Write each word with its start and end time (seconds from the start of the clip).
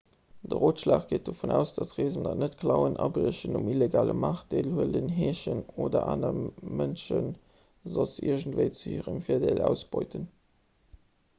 de 0.51 0.55
rotschlag 0.61 1.03
geet 1.09 1.25
dovun 1.27 1.51
aus 1.57 1.73
datt 1.73 1.89
reesender 1.97 2.39
net 2.43 2.55
klauen 2.61 2.95
abriechen 3.07 3.57
um 3.59 3.67
illegale 3.73 4.15
maart 4.21 4.47
deelhuelen 4.53 5.11
heeschen 5.17 5.61
oder 5.83 6.01
aner 6.13 6.39
mënsche 6.79 7.19
soss 7.99 8.15
iergendwéi 8.31 8.67
zu 8.79 8.87
hirem 8.95 9.21
virdeel 9.29 9.61
ausbeuten 9.69 10.27